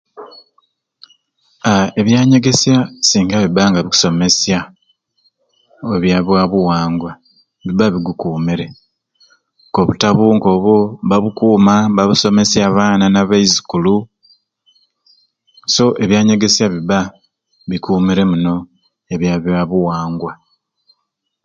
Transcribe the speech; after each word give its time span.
Aaa 1.69 1.91
ebyanyegesya 1.99 2.75
singa 3.07 3.35
bibba 3.41 3.63
nga 3.69 3.79
bikusomesya 3.83 4.59
ebya 5.95 6.17
ba 6.27 6.41
buwangwa 6.51 7.11
bibba 7.65 7.85
bigukumiire 7.93 8.67
nk'obutabu 9.69 10.25
nk'obwo 10.35 10.75
mba 11.05 11.17
bukuma 11.23 11.73
mba 11.91 12.03
busomesya 12.09 12.61
abaana 12.69 13.05
na 13.09 13.21
baizukulu, 13.29 13.95
so 15.73 15.85
ebyanyegesya 16.03 16.65
bibba 16.73 16.99
bikumiire 17.69 18.23
muno 18.31 18.55
ebya 19.13 19.35
bya 19.43 19.61
buwangwa. 19.69 20.31